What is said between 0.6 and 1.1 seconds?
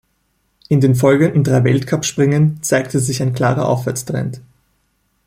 In den